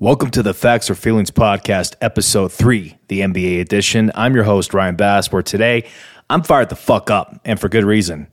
[0.00, 4.12] Welcome to the Facts or Feelings Podcast, Episode 3, the NBA edition.
[4.14, 5.88] I'm your host, Ryan Bass, where today
[6.30, 8.28] I'm fired the fuck up, and for good reason.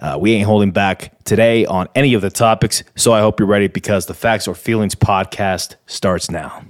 [0.00, 3.46] Uh, we ain't holding back today on any of the topics, so I hope you're
[3.46, 6.64] ready because the Facts or Feelings Podcast starts now.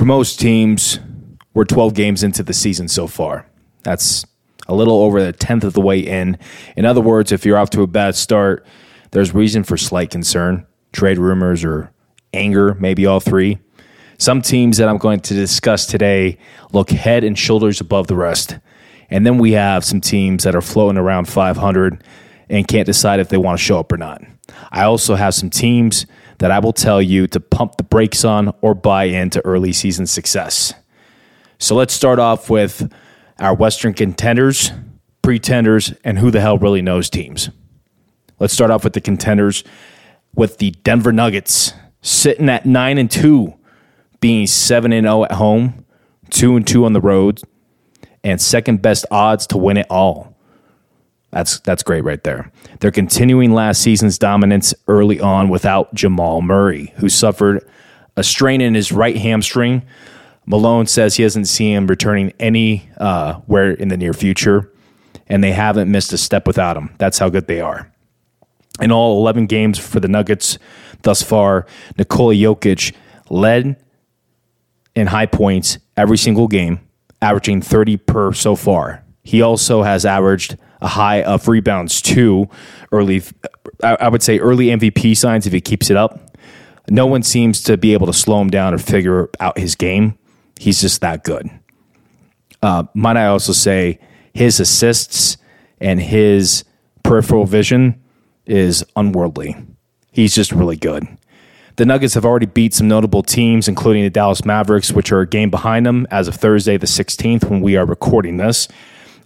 [0.00, 0.98] For most teams,
[1.52, 3.46] we're 12 games into the season so far.
[3.82, 4.24] That's
[4.66, 6.38] a little over a tenth of the way in.
[6.74, 8.64] In other words, if you're off to a bad start,
[9.10, 11.92] there's reason for slight concern, trade rumors, or
[12.32, 13.58] anger, maybe all three.
[14.16, 16.38] Some teams that I'm going to discuss today
[16.72, 18.58] look head and shoulders above the rest.
[19.10, 22.02] And then we have some teams that are floating around 500
[22.48, 24.22] and can't decide if they want to show up or not.
[24.72, 26.06] I also have some teams
[26.40, 30.06] that I will tell you to pump the brakes on or buy into early season
[30.06, 30.74] success.
[31.58, 32.90] So let's start off with
[33.38, 34.72] our Western contenders,
[35.20, 37.50] pretenders, and who the hell really knows teams.
[38.38, 39.64] Let's start off with the contenders
[40.34, 43.54] with the Denver Nuggets sitting at 9 and 2,
[44.20, 45.84] being 7 and 0 at home,
[46.30, 47.42] 2 and 2 on the road,
[48.24, 50.29] and second best odds to win it all.
[51.30, 52.50] That's that's great right there.
[52.80, 57.68] They're continuing last season's dominance early on without Jamal Murray, who suffered
[58.16, 59.82] a strain in his right hamstring.
[60.46, 64.72] Malone says he hasn't seen him returning anywhere uh, in the near future,
[65.28, 66.94] and they haven't missed a step without him.
[66.98, 67.92] That's how good they are.
[68.80, 70.58] In all 11 games for the Nuggets
[71.02, 71.66] thus far,
[71.96, 72.94] Nikola Jokic
[73.28, 73.76] led
[74.96, 76.80] in high points every single game,
[77.22, 79.04] averaging 30 per so far.
[79.22, 82.48] He also has averaged a high of rebounds too.
[82.92, 83.22] Early,
[83.82, 86.38] I would say early MVP signs if he keeps it up.
[86.88, 90.18] No one seems to be able to slow him down or figure out his game.
[90.58, 91.48] He's just that good.
[92.62, 93.98] Uh, might I also say
[94.34, 95.36] his assists
[95.80, 96.64] and his
[97.02, 98.02] peripheral vision
[98.46, 99.56] is unworldly.
[100.12, 101.06] He's just really good.
[101.76, 105.26] The Nuggets have already beat some notable teams, including the Dallas Mavericks, which are a
[105.26, 108.68] game behind them as of Thursday, the 16th, when we are recording this.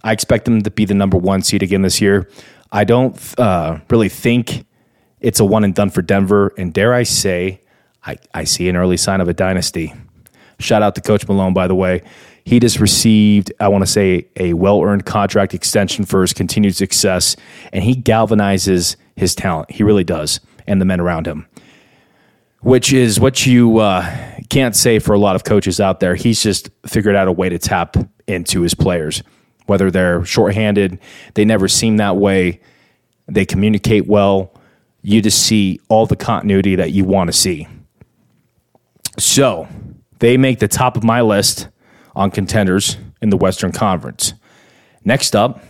[0.05, 2.29] I expect them to be the number one seed again this year.
[2.71, 4.65] I don't uh, really think
[5.19, 6.53] it's a one and done for Denver.
[6.59, 7.59] And dare I say,
[8.05, 9.95] I, I see an early sign of a dynasty.
[10.59, 12.03] Shout out to Coach Malone, by the way.
[12.45, 16.75] He just received, I want to say, a well earned contract extension for his continued
[16.75, 17.35] success,
[17.73, 19.71] and he galvanizes his talent.
[19.71, 21.47] He really does, and the men around him,
[22.61, 24.15] which is what you uh,
[24.51, 26.13] can't say for a lot of coaches out there.
[26.13, 29.23] He's just figured out a way to tap into his players
[29.65, 30.99] whether they're shorthanded,
[31.33, 32.59] they never seem that way.
[33.27, 34.53] They communicate well.
[35.01, 37.67] You just see all the continuity that you want to see.
[39.17, 39.67] So
[40.19, 41.67] they make the top of my list
[42.15, 44.33] on contenders in the Western Conference.
[45.03, 45.63] Next up,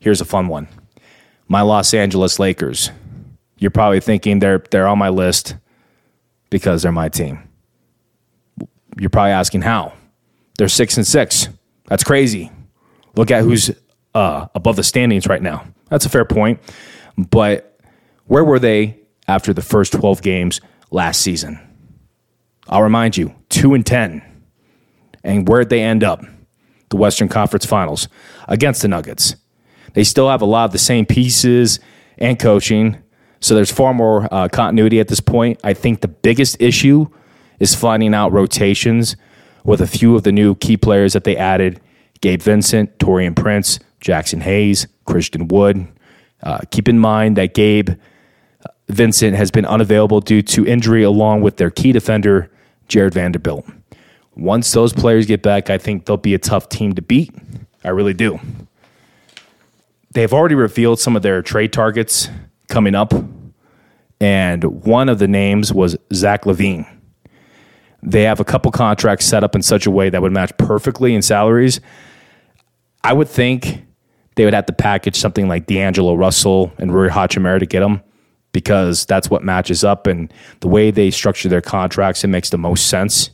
[0.00, 0.68] here's a fun one
[1.48, 2.90] my Los Angeles Lakers.
[3.58, 5.56] You're probably thinking they're, they're on my list
[6.50, 7.48] because they're my team.
[8.98, 9.94] You're probably asking how.
[10.58, 11.48] They're six and six.
[11.86, 12.52] That's crazy.
[13.16, 13.70] Look at who's
[14.14, 15.64] uh, above the standings right now.
[15.88, 16.60] That's a fair point.
[17.16, 17.80] But
[18.26, 20.60] where were they after the first 12 games
[20.90, 21.58] last season?
[22.68, 24.22] I'll remind you 2 and 10.
[25.24, 26.24] And where'd they end up?
[26.90, 28.08] The Western Conference Finals
[28.46, 29.36] against the Nuggets.
[29.92, 31.80] They still have a lot of the same pieces
[32.16, 32.96] and coaching.
[33.40, 35.60] So there's far more uh, continuity at this point.
[35.62, 37.06] I think the biggest issue
[37.60, 39.16] is finding out rotations
[39.64, 41.80] with a few of the new key players that they added
[42.20, 45.86] Gabe Vincent, Taurean Prince, Jaxson Hayes, Christian Wood.
[46.42, 51.42] Uh, keep in mind that Gabe uh, Vincent has been unavailable due to injury, along
[51.42, 52.50] with their key defender,
[52.88, 53.66] Jarred Vanderbilt.
[54.36, 57.34] Once those players get back, I think they'll be a tough team to beat.
[57.84, 58.38] I really do.
[60.12, 62.28] They've already revealed some of their trade targets
[62.68, 63.12] coming up,
[64.20, 66.86] and one of the names was Zach LaVine.
[68.02, 71.14] They have a couple contracts set up in such a way that would match perfectly
[71.14, 71.80] in salaries.
[73.04, 73.84] I would think
[74.36, 78.02] they would have to package something like D'Angelo Russell and Rui Hachimura to get them
[78.52, 80.06] because that's what matches up.
[80.06, 83.30] And the way they structure their contracts, it makes the most sense.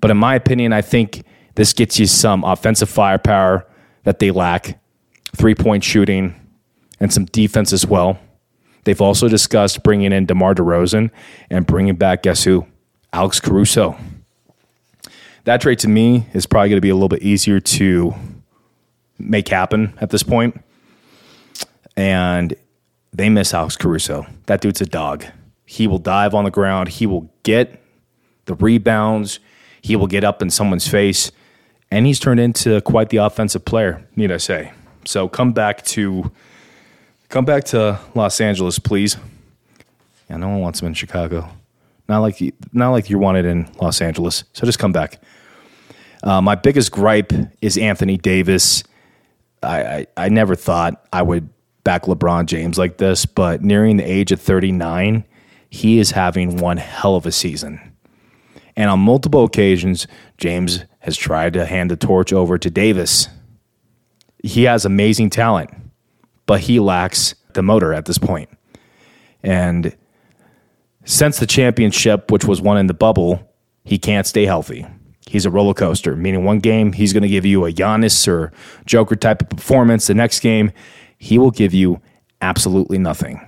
[0.00, 1.24] But in my opinion, I think
[1.54, 3.66] this gets you some offensive firepower
[4.04, 4.78] that they lack,
[5.36, 6.34] three point shooting,
[7.00, 8.18] and some defense as well.
[8.84, 11.10] They've also discussed bringing in DeMar DeRozan
[11.50, 12.66] and bringing back, guess who?
[13.12, 13.98] Alex Caruso.
[15.44, 18.14] That trade to me is probably going to be a little bit easier to
[19.18, 20.60] make happen at this point.
[21.96, 22.54] And
[23.12, 24.26] they miss Alex Caruso.
[24.46, 25.24] That dude's a dog.
[25.66, 26.88] He will dive on the ground.
[26.88, 27.82] He will get
[28.46, 29.40] the rebounds.
[29.82, 31.30] He will get up in someone's face.
[31.90, 34.72] And he's turned into quite the offensive player, need I say.
[35.04, 36.30] So come back to
[37.28, 39.16] come back to Los Angeles, please.
[40.28, 41.48] Yeah, no one wants him in Chicago.
[42.08, 44.44] Not like you, not like you're wanted in Los Angeles.
[44.52, 45.20] So just come back.
[46.22, 48.84] Uh, my biggest gripe is Anthony Davis.
[49.62, 51.48] I, I, I never thought I would
[51.84, 55.24] back LeBron James like this, but nearing the age of 39,
[55.70, 57.80] he is having one hell of a season.
[58.76, 60.06] And on multiple occasions,
[60.36, 63.28] James has tried to hand the torch over to Davis.
[64.42, 65.70] He has amazing talent,
[66.46, 68.48] but he lacks the motor at this point.
[69.42, 69.96] And
[71.04, 73.50] since the championship, which was won in the bubble,
[73.84, 74.86] he can't stay healthy.
[75.28, 78.52] He's a roller coaster, meaning one game he's going to give you a Giannis or
[78.86, 80.06] Joker type of performance.
[80.06, 80.72] The next game,
[81.18, 82.00] he will give you
[82.40, 83.40] absolutely nothing.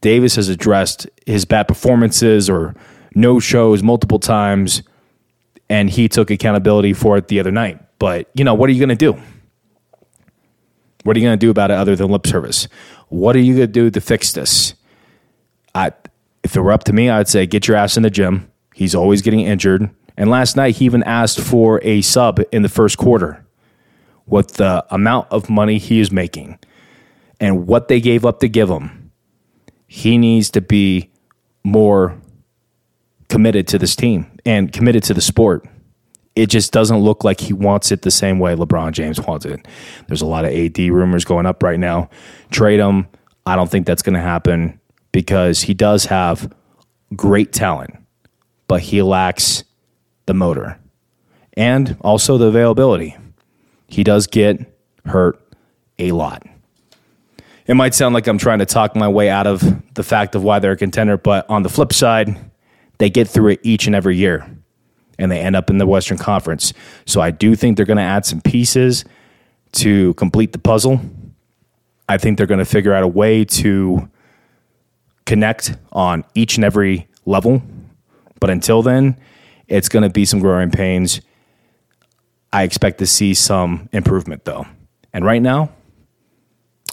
[0.00, 2.74] Davis has addressed his bad performances or
[3.14, 4.82] no shows multiple times,
[5.70, 7.80] and he took accountability for it the other night.
[7.98, 9.20] But, you know, what are you going to do?
[11.04, 12.68] What are you going to do about it other than lip service?
[13.08, 14.74] What are you going to do to fix this?
[15.74, 15.92] I,
[16.44, 18.50] if it were up to me, I'd say get your ass in the gym.
[18.74, 19.90] He's always getting injured.
[20.18, 23.46] And last night, he even asked for a sub in the first quarter
[24.24, 26.58] What the amount of money he is making
[27.40, 29.12] and what they gave up to give him.
[29.86, 31.10] He needs to be
[31.62, 32.20] more
[33.28, 35.66] committed to this team and committed to the sport.
[36.34, 39.66] It just doesn't look like he wants it the same way LeBron James wants it.
[40.08, 42.10] There's a lot of AD rumors going up right now.
[42.50, 43.06] Trade him.
[43.46, 44.80] I don't think that's going to happen
[45.12, 46.52] because he does have
[47.14, 47.96] great talent,
[48.66, 49.64] but he lacks
[50.28, 50.78] the motor
[51.54, 53.16] and also the availability.
[53.88, 54.60] He does get
[55.06, 55.40] hurt
[55.98, 56.46] a lot.
[57.66, 60.44] It might sound like I'm trying to talk my way out of the fact of
[60.44, 62.38] why they're a contender, but on the flip side,
[62.98, 64.48] they get through it each and every year
[65.18, 66.72] and they end up in the Western Conference.
[67.04, 69.04] So I do think they're going to add some pieces
[69.72, 71.00] to complete the puzzle.
[72.08, 74.08] I think they're going to figure out a way to
[75.26, 77.62] connect on each and every level.
[78.40, 79.18] But until then,
[79.68, 81.20] it's going to be some growing pains.
[82.52, 84.66] I expect to see some improvement though.
[85.12, 85.70] And right now,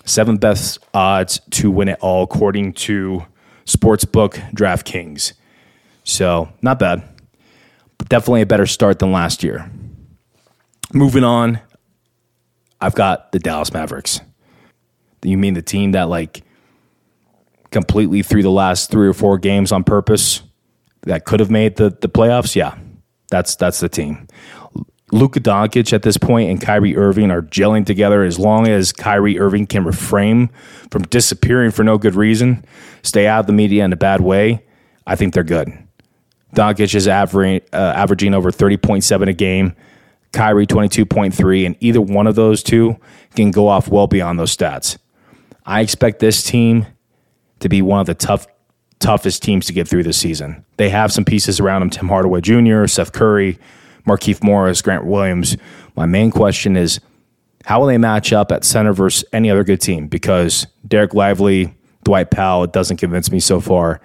[0.04, 3.25] seventh best odds to win it all according to
[3.66, 5.33] Sportsbook DraftKings.
[6.04, 7.04] So, not bad.
[7.98, 9.69] But definitely a better start than last year.
[10.94, 11.60] Moving on,
[12.80, 14.19] I've got the Dallas Mavericks.
[15.24, 16.44] You mean the team that like
[17.72, 20.44] completely threw the last three or four games on purpose
[21.06, 22.56] that could have made the, the playoffs?
[22.56, 22.78] Yeah,
[23.30, 24.28] that's that's the team.
[25.12, 29.40] Luka Doncic at this point and Kyrie Irving are gelling together as long as Kyrie
[29.40, 30.50] Irving can refrain
[30.92, 32.66] from disappearing for no good reason,
[33.04, 34.66] stay out of the media in a bad way.
[35.06, 35.72] I think they're good.
[36.56, 39.75] Doncic is averaging, uh, averaging over 30.7 a game,
[40.34, 42.98] Kyrie 22.3, and either one of those two
[43.36, 44.98] can go off well beyond those stats.
[45.66, 46.88] I expect this team
[47.60, 48.48] to be one of the tough,
[49.00, 50.66] toughest teams to get through this season.
[50.78, 53.60] They have some pieces around them Tim Hardaway Jr., Seth Curry,
[54.08, 55.58] Markieff Morris, Grant Williams.
[55.96, 57.00] My main question is
[57.66, 60.08] how will they match up at center versus any other good team?
[60.08, 64.02] Because Dereck Lively, Dwight Powell doesn't convince me so far.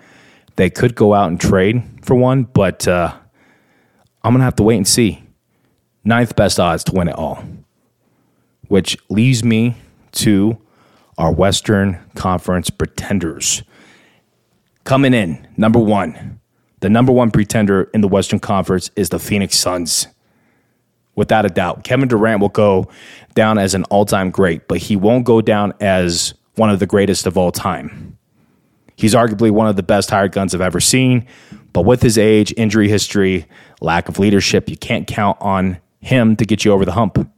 [0.57, 3.15] They could go out and trade for one, but uh,
[4.23, 5.23] I'm going to have to wait and see.
[6.05, 7.45] Ninth best odds to win it all,
[8.69, 9.77] which leaves me
[10.13, 10.59] to
[11.19, 13.63] our Western Conference pretenders.
[14.91, 16.41] Coming in, number one,
[16.81, 20.09] the number one pretender in the Western Conference is the Phoenix Suns.
[21.15, 22.91] Without a doubt, Kevin Durant will go
[23.37, 26.87] down as an all time great, but he won't go down as one of the
[26.87, 28.19] greatest of all time.
[28.97, 31.25] He's arguably one of the best hired guns I've ever seen,
[31.73, 33.47] but with his age, injury history,
[33.81, 37.31] lack of leadership, you can't count on him to get you over the hump.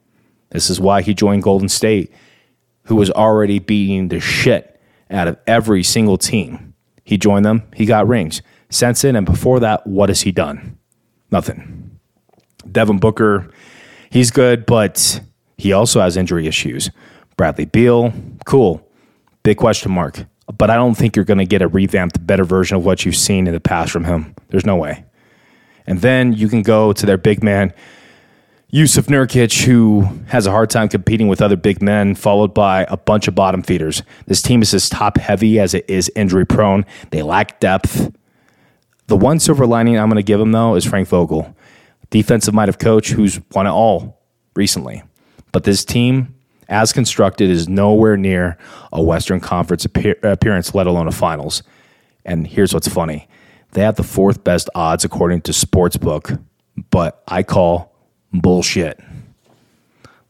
[0.49, 2.15] This is why he joined Golden State,
[2.85, 4.81] who was already beating the shit
[5.11, 6.72] out of every single team.
[7.05, 8.43] He joined them, he got rings.
[8.71, 10.79] Then, and before that, what has he done?
[11.31, 11.99] Nothing.
[12.71, 13.51] Devin Booker,
[14.11, 15.21] he's good, but
[15.59, 16.91] he also has injury issues.
[17.37, 18.13] Bradley Beal,
[18.45, 18.89] cool.
[19.43, 20.25] Big question mark
[20.59, 23.17] but I don't think you're going to get a revamped, better version of what you've
[23.17, 24.35] seen in the past from him.
[24.49, 25.05] There's no way.
[25.87, 27.73] And then you can go to their big man,
[28.73, 32.97] Jusuf Nurkic, who has a hard time competing with other big men, followed by a
[32.97, 34.03] bunch of bottom feeders.
[34.27, 36.87] This team is as top heavy as it is injury prone.
[37.11, 38.15] They lack depth.
[39.09, 41.55] The one silver lining I'm going to give them, though, is Frank Vogel,
[42.09, 44.23] defensive minded coach who's won it all
[44.57, 45.03] recently.
[45.53, 46.35] But this team
[46.73, 48.57] as constructed, is nowhere near
[48.93, 51.63] a Western Conference appearance, let alone a finals.
[52.25, 53.29] And here's what's funny
[53.73, 56.43] they have the fourth best odds according to Sportsbook,
[56.91, 57.92] but I call
[58.33, 59.01] bullshit.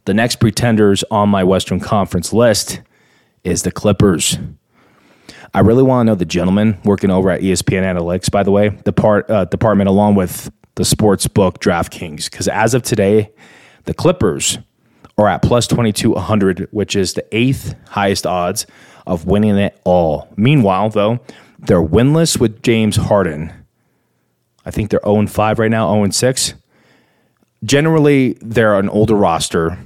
[0.04, 2.80] The next pretenders on my Western Conference list
[3.44, 4.38] is the Clippers.
[5.54, 8.70] I really want to know the gentleman working over at ESPN Analytics, by the way,
[8.70, 13.30] the part uh, department, along with the sports book DraftKings, because as of today,
[13.84, 14.58] the Clippers
[15.18, 18.66] are at plus 2200, which is the eighth highest odds
[19.06, 20.28] of winning it all.
[20.36, 21.20] Meanwhile, though,
[21.58, 23.52] they're winless with James Harden.
[24.64, 26.54] I think they're 0 5 right now, 0 6.
[27.64, 29.78] Generally, they're an older roster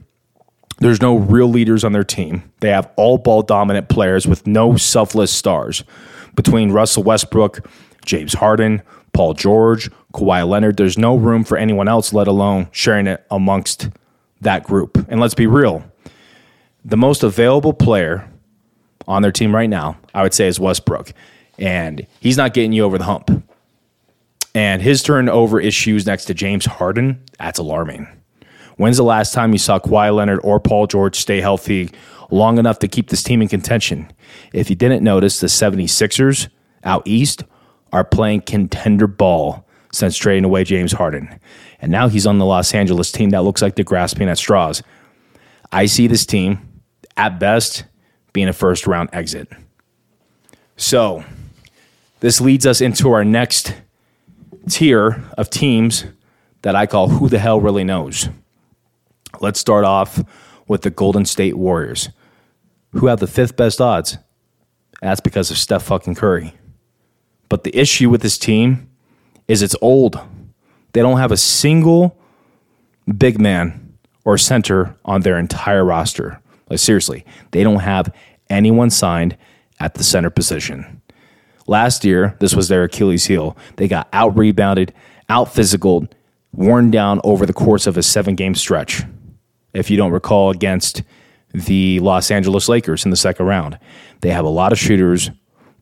[0.79, 2.43] there's no real leaders on their team.
[2.61, 5.85] They have all ball dominant players with no selfless stars.
[6.35, 7.67] Between Russell Westbrook,
[8.05, 8.83] James Harden,
[9.15, 13.89] Paul George, Kawhi Leonard, there's no room for anyone else, let alone sharing it amongst
[14.43, 15.07] that group.
[15.09, 15.85] And let's be real
[16.85, 18.31] the most available player
[19.09, 21.13] on their team right now, I would say, is Westbrook.
[21.59, 23.29] And he's not getting you over the hump.
[24.57, 28.09] And his turnover issues next to James Harden, that's alarming.
[28.79, 31.91] When's the last time you saw Kawhi Leonard or Paul George stay healthy
[32.31, 34.11] long enough to keep this team in contention?
[34.55, 36.49] If you didn't notice, the 76ers
[36.85, 37.45] out east
[37.93, 41.39] are playing contender ball since trading away James Harden.
[41.83, 44.83] And now he's on the Los Angeles team that looks like they're grasping at straws.
[45.71, 46.81] I see this team,
[47.19, 47.85] at best,
[48.33, 49.53] being a first round exit.
[50.79, 51.27] So,
[52.21, 53.75] this leads us into our next
[54.69, 56.05] tier of teams
[56.63, 58.29] that I call Who the Hell Really Knows.
[59.41, 60.23] Let's start off
[60.67, 62.09] with the Golden State Warriors,
[62.93, 64.19] who have the fifth best odds.
[65.01, 66.55] That's because of Steph fucking Curry.
[67.49, 68.89] But the issue with this team
[69.47, 70.19] is it's old.
[70.93, 72.19] They don't have a single
[73.19, 76.41] big man or center on their entire roster.
[76.69, 78.13] Like seriously, they don't have
[78.51, 79.37] anyone signed
[79.79, 81.03] at the center position.
[81.67, 83.57] Last year, this was their Achilles heel.
[83.77, 84.93] They got out rebounded,
[85.29, 86.07] out physical,
[86.53, 89.03] worn down over the course of a seven game stretch
[89.77, 91.03] if you don't recall, against
[91.53, 93.79] the Los Angeles Lakers in the second round.
[94.23, 95.31] They have a lot of shooters,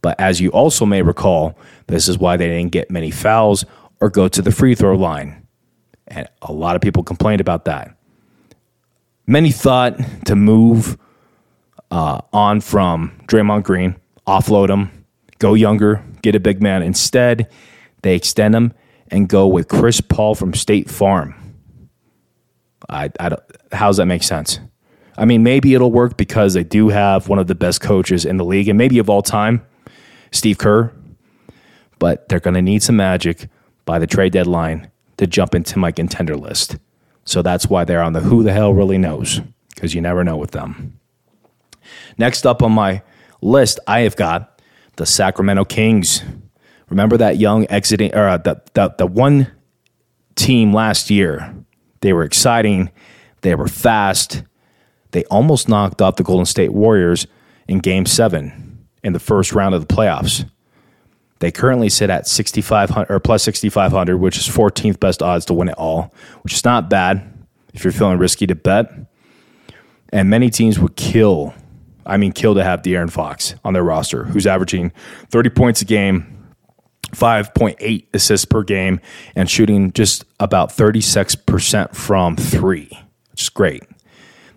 [0.03, 3.65] but as you also may recall, this is why they didn't get many fouls
[4.01, 5.47] or go to the free throw line.
[6.09, 7.97] And a lot of people complained about that.
[9.27, 10.99] Many thought to move
[11.91, 14.91] uh, on from Draymond Green, offload him,
[15.45, 16.83] go younger, get a big man.
[16.83, 17.51] Instead,
[18.01, 18.73] they extend him
[19.09, 21.35] and go with Chris Paul from State Farm.
[22.89, 24.59] I, I don't, how does that make sense?
[25.19, 28.39] I mean, maybe it'll work because they do have one of the best coaches in
[28.39, 29.61] the league and maybe of all time,
[30.33, 30.91] Steve Kerr.
[31.99, 33.49] But they're going to need some magic
[33.85, 36.79] by the trade deadline to jump into my contender list.
[37.27, 39.43] So that's why they're on the who the hell really knows
[39.75, 40.99] because you never know with them.
[42.17, 43.03] Next up on my
[43.43, 44.54] list, I have got
[44.97, 46.23] the Sacramento Kings.
[46.89, 49.51] Remember that young exiting or uh, the, the the one
[50.37, 51.55] team last year
[52.05, 52.91] they were exciting.
[53.41, 54.43] They were fast.
[55.13, 57.27] They almost knocked off the Golden State Warriors
[57.67, 60.47] in game seven in the first round of the playoffs.
[61.39, 65.71] They currently sit at 6,500 or plus 6,500, which is 14th best odds to win
[65.71, 67.27] it all, which is not bad
[67.73, 68.93] if you're feeling risky to bet.
[70.11, 71.55] And many teams would kill,
[72.07, 74.91] I mean, kill to have De'Aaron Fox on their roster, who's averaging
[75.31, 76.35] 30 points a game,
[77.13, 79.01] 5.8 assists per game
[79.35, 82.91] and shooting just about 36% from three,
[83.31, 83.83] which is great.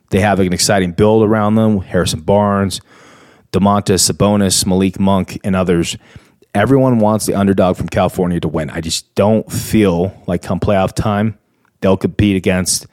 [0.10, 2.82] They have an exciting build around them Harrison Barnes,
[3.51, 5.98] Domantas Sabonis, Malik Monk, and others.
[6.54, 8.70] Everyone wants the underdog from California to win.
[8.70, 11.38] I just don't feel like come playoff time,
[11.82, 12.88] they'll compete against,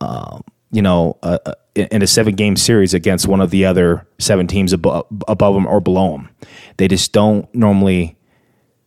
[0.00, 1.38] um, you know, uh,
[1.78, 5.66] in a seven game series against one of the other seven teams above, above them
[5.66, 6.28] or below them.
[6.76, 8.16] They just don't normally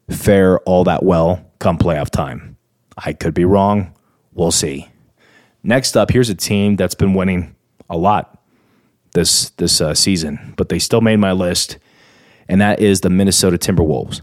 [0.10, 2.58] fare all that well come playoff time.
[2.98, 3.94] I could be wrong.
[4.34, 4.88] We'll see.
[5.64, 7.56] Next up, here's a team that's been winning
[7.90, 8.42] a lot
[9.14, 11.78] this this uh, season, but they still made my list,
[12.48, 14.22] and that is the Minnesota Timberwolves.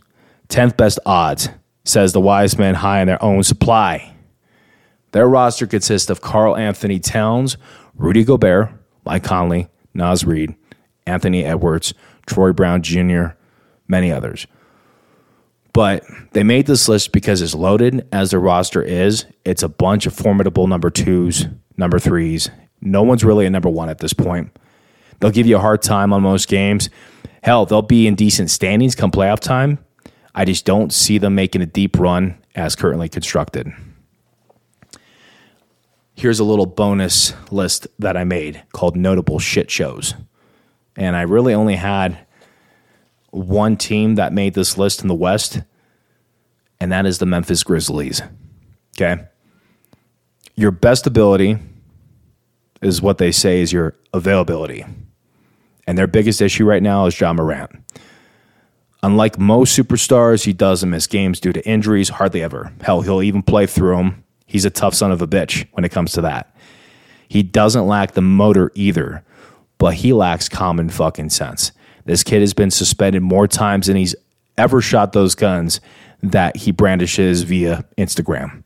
[0.48, 1.48] Tenth best odds
[1.84, 4.14] says the wise men high on their own supply.
[5.12, 7.56] Their roster consists of Karl-Anthony Towns,
[7.98, 8.70] Rudy Gobert,
[9.04, 10.54] Mike Conley, Naz Reid,
[11.06, 11.92] Anthony Edwards,
[12.26, 13.26] Troy Brown Jr.,
[13.88, 14.46] many others.
[15.72, 20.06] But they made this list because as loaded as their roster is, it's a bunch
[20.06, 22.50] of formidable number twos, number threes.
[22.80, 24.56] No one's really a number one at this point.
[25.20, 26.90] They'll give you a hard time on most games.
[27.42, 29.78] Hell, they'll be in decent standings come playoff time.
[30.34, 33.72] I just don't see them making a deep run as currently constructed.
[36.18, 40.14] Here's a little bonus list that I made called Notable Shit Shows.
[40.96, 42.26] And I really only had
[43.30, 45.60] one team that made this list in the West,
[46.80, 48.20] and that is the Memphis Grizzlies.
[48.96, 49.26] Okay.
[50.56, 51.58] Your best ability
[52.82, 54.84] is what they say is your availability.
[55.86, 57.70] And their biggest issue right now is Ja Morant.
[59.04, 62.72] Unlike most superstars, he doesn't miss games due to injuries, hardly ever.
[62.80, 64.24] Hell, he'll even play through them.
[64.48, 66.56] He's a tough son of a bitch when it comes to that.
[67.28, 69.22] He doesn't lack the motor either,
[69.76, 71.70] but he lacks common fucking sense.
[72.06, 74.16] This kid has been suspended more times than he's
[74.56, 75.80] ever shot those guns
[76.22, 78.64] that he brandishes via Instagram.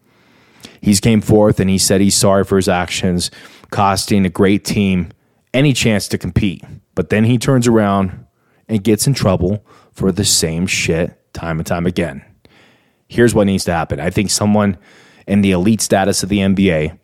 [0.81, 3.31] He's came forth and he said he's sorry for his actions,
[3.71, 5.11] costing a great team
[5.53, 6.65] any chance to compete.
[6.95, 8.27] But then he turns around
[8.69, 12.25] and gets in trouble for the same shit time and time again.
[13.09, 14.01] Here's what needs to happen.
[14.01, 14.79] I think someone
[15.27, 16.99] in the elite status of the NBA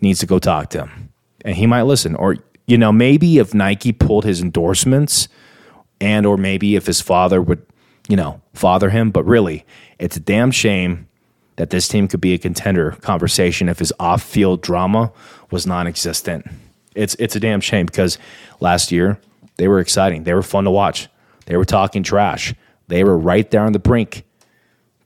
[0.00, 1.12] needs to go talk to him.
[1.44, 2.14] And he might listen.
[2.14, 2.36] Or,
[2.66, 5.28] you know, maybe if Nike pulled his endorsements
[6.00, 7.64] and or maybe if his father would,
[8.08, 9.10] you know, father him.
[9.10, 9.64] But really,
[9.98, 11.08] it's a damn shame
[11.56, 15.12] that this team could be a contender conversation if his off field drama
[15.50, 16.46] was non existent.
[16.94, 18.18] It's it's a damn shame because
[18.60, 19.18] last year
[19.56, 20.24] they were exciting.
[20.24, 21.08] They were fun to watch.
[21.46, 22.54] They were talking trash.
[22.88, 24.24] They were right there on the brink.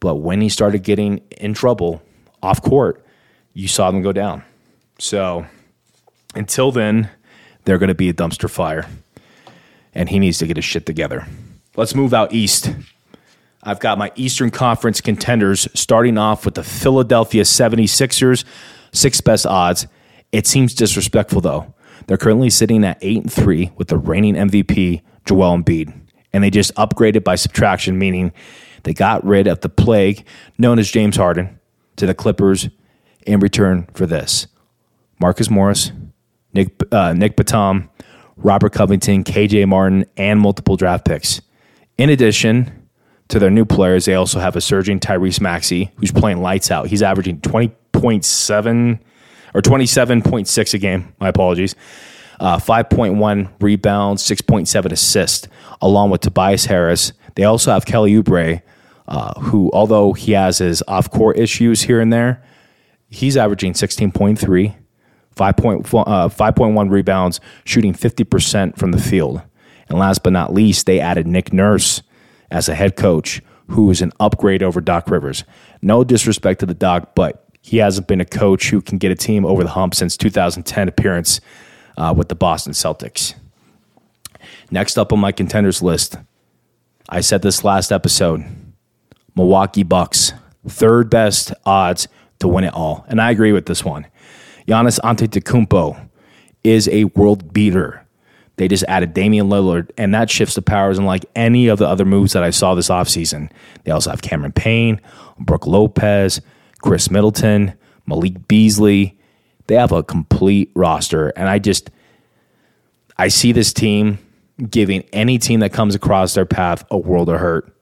[0.01, 2.03] But when he started getting in trouble
[2.47, 3.05] off court,
[3.53, 4.43] you saw them go down.
[4.99, 5.47] So
[6.35, 7.11] until then,
[7.65, 8.87] they're going to be a dumpster fire.
[9.95, 11.27] And he needs to get his shit together.
[11.77, 12.71] Let's move out east.
[13.63, 18.45] I've got my Eastern Conference contenders starting off with the Philadelphia 76ers,
[18.93, 19.87] six best odds.
[20.33, 21.75] It seems disrespectful though.
[22.07, 25.93] They're currently sitting at 8 and 3 with the reigning MVP Joel Embiid
[26.37, 28.31] and they just upgraded by subtraction, meaning
[28.83, 30.27] they got rid of the plague
[30.59, 31.59] known as James Harden
[31.97, 32.69] to the Clippers
[33.27, 34.47] in return for this.
[35.21, 35.93] Marcus Morris,
[36.53, 37.91] Nick, uh, Nick Batum,
[38.37, 41.41] Robert Covington, KJ Martin, and multiple draft picks.
[41.99, 42.89] In addition
[43.29, 46.89] to their new players, they also have a surging Tyrese Maxey who's playing lights out.
[46.89, 49.01] He's averaging 20.7
[49.55, 51.15] or 27.6 a game.
[51.19, 51.75] My apologies
[52.41, 55.49] uh, 5.1 rebounds, 6.7 assists,
[55.81, 57.13] along with Tobias Harris.
[57.35, 58.63] They also have Kelly Oubre,
[59.09, 62.43] uh, who, although he has his off court issues here and there,
[63.09, 64.75] he's averaging 16.3,
[65.37, 69.43] 5.1, uh, 5.1 rebounds, shooting 50% from the field.
[69.89, 72.03] And last but not least, they added Nick Nurse
[72.51, 75.45] as a head coach, who is an upgrade over Doc Rivers.
[75.83, 79.17] No disrespect to the Doc, but he hasn't been a coach who can get a
[79.17, 81.41] team over the hump since 2010 appearance
[81.97, 83.35] uh, with the Boston Celtics.
[84.71, 86.17] Next up on my contenders list,
[87.09, 88.45] I said this last episode
[89.37, 90.33] Milwaukee Bucks,
[90.67, 92.09] third best odds
[92.41, 93.05] to win it all.
[93.09, 94.07] And I agree with this one.
[94.67, 96.09] Giannis Antetokounmpo
[96.65, 98.05] is a world beater.
[98.57, 102.07] They just added Damian Lillard, and that shifts the powers unlike any of the other
[102.07, 103.51] moves that I saw this offseason.
[103.85, 105.01] They also have Cameron Payne,
[105.39, 106.41] Brook Lopez,
[106.81, 107.75] Khris Middleton,
[108.07, 109.17] Malik Beasley,
[109.67, 111.91] they have a complete roster, and I just
[113.19, 114.19] I see this team
[114.71, 117.76] giving any team that comes across their path a world of hurt,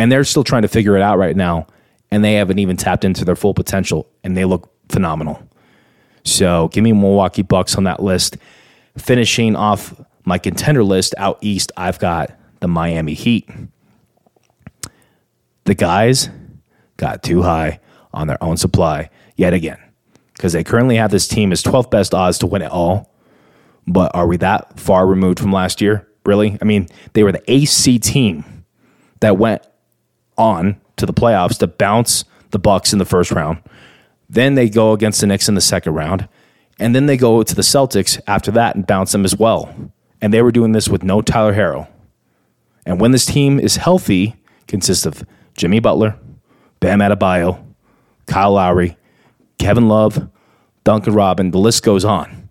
[0.00, 1.66] and they're still trying to figure it out right now,
[2.10, 5.46] and they haven't even tapped into their full potential, and they look phenomenal.
[6.24, 8.38] So give me Milwaukee Bucks on that list.
[8.96, 13.46] Finishing off my contender list out east, I've got the Miami Heat.
[15.64, 16.30] The guys
[16.96, 17.80] got too high
[18.14, 19.78] on their own supply yet again
[20.32, 23.14] because they currently have this team as 12th best odds to win it all.
[23.86, 26.08] But are we that far removed from last year?
[26.24, 26.56] Really?
[26.62, 28.64] I mean, they were the AC team
[29.20, 29.62] that went
[30.40, 33.62] on to the playoffs to bounce the Bucks in the first round.
[34.28, 36.28] Then they go against the Knicks in the second round.
[36.78, 39.74] And then they go to the Celtics after that and bounce them as well.
[40.20, 41.88] And they were doing this with no Tyler Herro.
[42.86, 45.24] And when this team is healthy, consists of
[45.56, 46.16] Jimmy Butler,
[46.80, 47.62] Bam Adebayo,
[48.26, 48.96] Kyle Lowry,
[49.58, 50.30] Kevin Love,
[50.84, 52.48] Duncan Robin, the list goes on.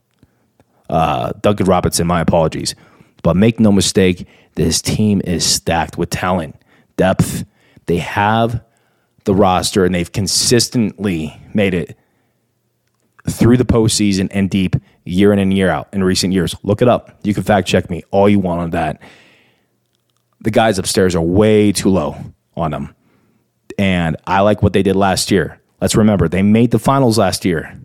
[0.90, 2.76] Uh, Duncan Robinson, my apologies.
[3.24, 6.56] But make no mistake, this team is stacked with talent,
[6.98, 7.46] depth.
[7.90, 8.64] They have
[9.24, 11.98] the roster, and they've consistently made it
[13.28, 14.76] through the postseason and deep
[15.06, 16.56] year in and year out in recent years.
[16.62, 17.20] Look it up.
[17.24, 19.02] You can fact check me all you want on that.
[20.42, 22.16] The guys upstairs are way too low
[22.56, 22.96] on them.
[23.80, 25.60] And I like what they did last year.
[25.82, 27.76] Let's remember they made the finals last year.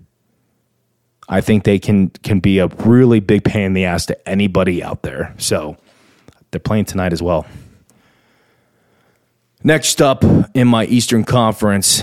[1.31, 4.83] I think they can can be a really big pain in the ass to anybody
[4.83, 5.35] out there.
[5.39, 5.79] So
[6.51, 7.47] they're playing tonight as well.
[9.67, 10.23] Next up
[10.53, 12.03] in my Eastern Conference,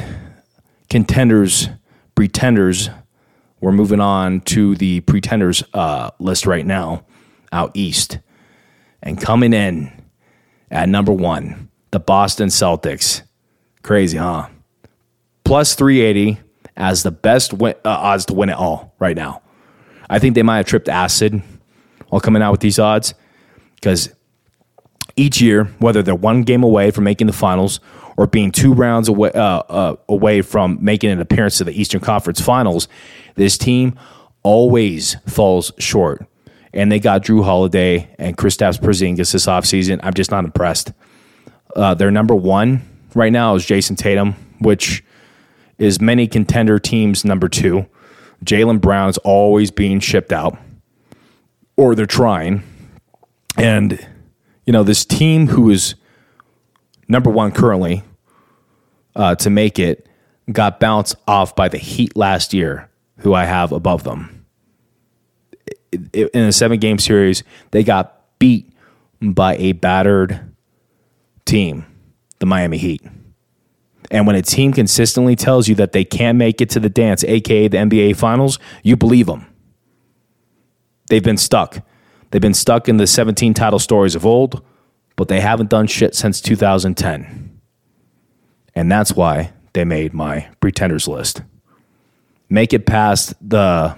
[0.89, 1.69] contenders,
[2.15, 2.89] pretenders
[3.59, 7.05] we're moving on to the pretenders uh, list right now
[7.51, 8.17] out east.
[9.03, 9.91] And coming in
[10.71, 13.21] at number one, the Boston Celtics.
[13.83, 14.47] Crazy, huh?
[15.43, 16.41] Plus 380
[16.75, 19.43] as the best win, uh, odds to win it all right now.
[20.09, 21.43] I think they might have tripped acid
[22.09, 23.13] while coming out with these odds
[23.75, 24.09] because
[25.15, 27.79] each year, whether they're one game away from making the finals
[28.17, 32.01] or being two rounds away, uh, uh, away from making an appearance to the Eastern
[32.01, 32.87] Conference Finals,
[33.35, 33.97] this team
[34.43, 36.25] always falls short.
[36.73, 39.99] And they got Jrue Holiday and Kristaps Porzingis this offseason.
[40.03, 40.93] I'm just not impressed.
[41.75, 42.81] Uh, their number one
[43.13, 45.03] right now is Jayson Tatum, which
[45.77, 47.85] is many contender teams' number two.
[48.45, 50.57] Jaylen Brown's always being shipped out,
[51.75, 52.63] or they're trying.
[53.57, 54.05] And,
[54.65, 55.95] you know, this team who is
[57.07, 58.03] number one currently
[59.15, 60.07] uh, to make it
[60.51, 64.45] got bounced off by the Heat last year, who I have above them.
[66.13, 68.71] In a seven game series, they got beat
[69.21, 70.53] by a battered
[71.45, 71.85] team,
[72.39, 73.01] the Miami Heat.
[74.09, 77.23] And when a team consistently tells you that they can't make it to the dance,
[77.23, 79.45] aka the NBA Finals, you believe them.
[81.09, 81.85] They've been stuck.
[82.31, 84.63] They've been stuck in the 17 title stories of old,
[85.15, 87.59] but they haven't done shit since 2010.
[88.73, 91.41] And that's why they made my pretenders list.
[92.49, 93.97] Make it past the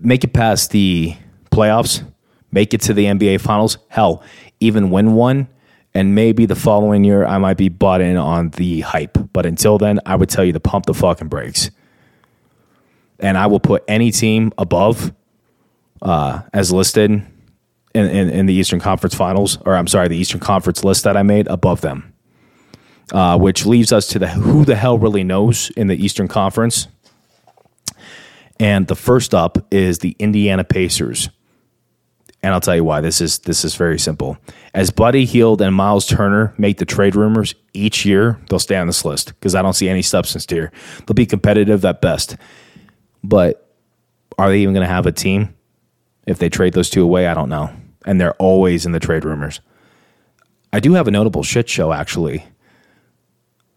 [0.00, 1.16] make it past the
[1.50, 2.04] playoffs,
[2.52, 4.22] make it to the NBA finals, hell,
[4.60, 5.48] even win one,
[5.92, 9.18] and maybe the following year I might be bought in on the hype.
[9.32, 11.70] But until then, I would tell you to pump the fucking brakes.
[13.18, 15.12] And I will put any team above
[16.02, 17.26] uh, as listed in,
[17.94, 21.22] in, in, the Eastern Conference Finals, or I'm sorry, the Eastern Conference list that I
[21.22, 22.12] made above them
[23.12, 26.88] uh, which leaves us to the who the hell really knows in the Eastern Conference.
[28.58, 31.28] And the first up is the Indiana Pacers.
[32.42, 33.00] And I'll tell you why.
[33.00, 34.38] This is this is very simple.
[34.72, 38.86] As Buddy Hield and Miles Turner make the trade rumors each year, they'll stay on
[38.86, 40.72] this list because I don't see any substance here.
[41.06, 42.36] They'll be competitive at best.
[43.24, 43.74] But
[44.38, 45.55] are they even going to have a team
[46.26, 47.26] if they trade those two away?
[47.26, 47.70] I don't know.
[48.04, 49.60] And they're always in the trade rumors.
[50.72, 52.44] I do have a notable shit show actually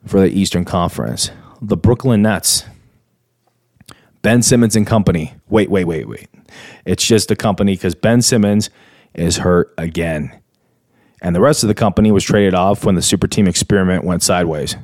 [0.05, 1.31] for the Eastern Conference.
[1.62, 2.65] The Brooklyn Nets.
[4.21, 5.33] Ben Simmons and company.
[5.47, 6.27] Wait, wait, wait, wait.
[6.85, 8.69] It's just a company because Ben Simmons
[9.13, 10.38] is hurt again.
[11.21, 14.23] And the rest of the company was traded off when the super team experiment went
[14.23, 14.75] sideways.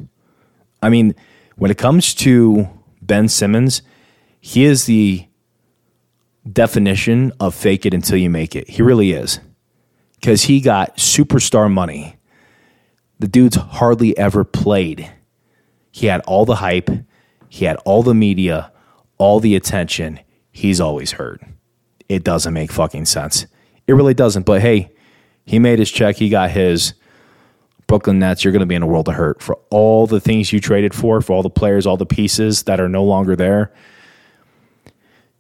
[0.82, 1.16] I mean,
[1.56, 2.68] when it comes to
[3.02, 3.82] Ben Simmons,
[4.42, 5.28] he is the
[6.52, 8.70] definition of fake it until you make it.
[8.70, 9.40] He really is.
[10.16, 12.16] Because he got superstar money
[13.20, 15.12] the dude's hardly ever played.
[15.92, 16.90] He had all the hype,
[17.48, 18.72] he had all the media,
[19.18, 20.20] all the attention.
[20.52, 21.42] He's always hurt.
[22.10, 23.46] It doesn't make fucking sense.
[23.88, 24.46] It really doesn't.
[24.46, 24.92] But hey,
[25.46, 26.18] he made his check.
[26.18, 26.94] He got his.
[27.88, 30.52] Brooklyn Nets, you're going to be in a world of hurt for all the things
[30.52, 33.72] you traded for, for all the players, all the pieces that are no longer there.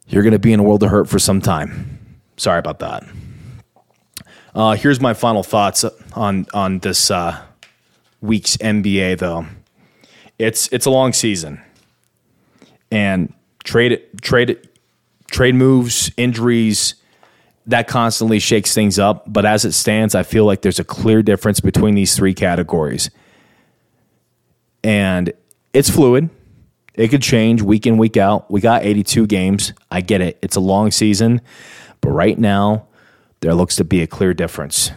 [0.07, 1.99] You're going to be in a world of hurt for some time.
[2.37, 3.03] Sorry about that.
[4.53, 7.41] Uh, here's my final thoughts on on this uh,
[8.21, 9.45] week's NBA though.
[10.39, 11.61] It's it's a long season,
[12.91, 14.57] and trade trade
[15.29, 16.95] trade moves, injuries,
[17.65, 19.23] that constantly shakes things up.
[19.27, 23.09] But as it stands, I feel like there's a clear difference between these three categories,
[24.83, 25.33] and
[25.73, 26.29] it's fluid.
[26.97, 28.49] It could change week in week out.
[28.49, 29.73] We got 82 games.
[29.91, 30.37] I get it.
[30.41, 31.41] It's a long season,
[32.01, 32.87] but right now
[33.41, 34.91] there looks to be a clear difference.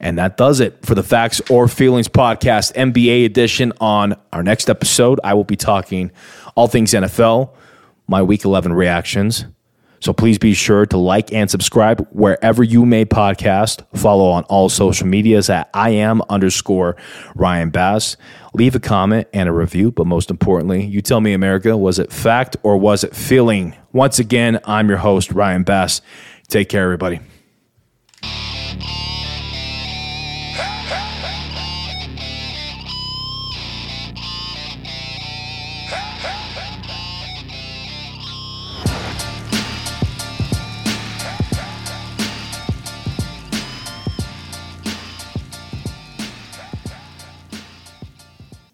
[0.00, 3.72] And that does it for the Facts or Feelings podcast, NBA edition.
[3.80, 6.10] On our next episode, I will be talking
[6.54, 7.54] all things NFL,
[8.06, 9.46] my week 11 reactions.
[10.04, 13.86] So please be sure to like and subscribe wherever you may podcast.
[13.96, 16.96] Follow on all social medias at I am underscore
[17.34, 18.18] Ryan Bass.
[18.52, 22.12] Leave a comment and a review, but most importantly, you tell me, America, was it
[22.12, 23.74] fact or was it feeling?
[23.94, 26.02] Once again, I'm your host, Ryan Bass.
[26.48, 27.20] Take care, everybody.